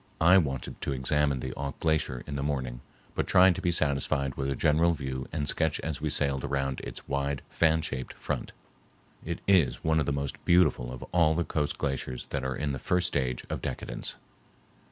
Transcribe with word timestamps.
I 0.19 0.39
wanted 0.39 0.81
to 0.81 0.93
examine 0.93 1.41
the 1.41 1.53
Auk 1.53 1.79
Glacier 1.79 2.23
in 2.25 2.35
the 2.35 2.41
morning, 2.41 2.81
but 3.13 3.27
tried 3.27 3.53
to 3.53 3.61
be 3.61 3.69
satisfied 3.71 4.33
with 4.33 4.49
a 4.49 4.55
general 4.55 4.93
view 4.95 5.27
and 5.31 5.47
sketch 5.47 5.79
as 5.81 6.01
we 6.01 6.09
sailed 6.09 6.43
around 6.43 6.79
its 6.79 7.07
wide 7.07 7.43
fan 7.51 7.83
shaped 7.83 8.13
front. 8.13 8.51
It 9.23 9.41
is 9.47 9.83
one 9.83 9.99
of 9.99 10.07
the 10.07 10.11
most 10.11 10.43
beautiful 10.43 10.91
of 10.91 11.03
all 11.13 11.35
the 11.35 11.43
coast 11.43 11.77
glaciers 11.77 12.25
that 12.29 12.43
are 12.43 12.55
in 12.55 12.71
the 12.71 12.79
first 12.79 13.05
stage 13.05 13.45
of 13.47 13.61
decadence. 13.61 14.15